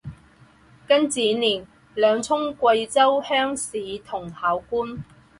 [0.87, 4.97] 庚子年两充贵州乡试同考官。